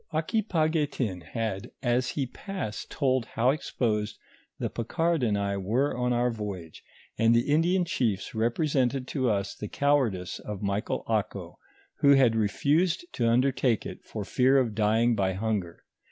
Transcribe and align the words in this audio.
Aquipaguetin 0.11 1.21
had, 1.21 1.69
as 1.83 2.09
he 2.09 2.25
passed, 2.25 2.89
told 2.89 3.27
how 3.35 3.51
exposed 3.51 4.17
the 4.57 4.67
Picard 4.67 5.21
and 5.21 5.37
I 5.37 5.57
were 5.57 5.95
on 5.95 6.11
our 6.11 6.31
voyage, 6.31 6.81
and 7.19 7.35
the 7.35 7.47
Indian 7.51 7.85
chiefs 7.85 8.33
represented 8.33 9.07
to 9.09 9.29
us 9.29 9.53
the 9.53 9.67
cowardice 9.67 10.39
of 10.39 10.63
Michael 10.63 11.03
Ako, 11.07 11.59
who 11.99 12.15
had 12.15 12.35
refused 12.35 13.05
to 13.13 13.29
undertake 13.29 13.85
it, 13.85 14.03
for 14.03 14.25
fear 14.25 14.57
of 14.57 14.73
dying 14.73 15.13
by 15.13 15.33
hunger. 15.33 15.83